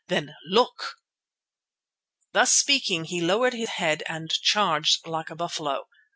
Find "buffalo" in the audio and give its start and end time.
5.35-5.87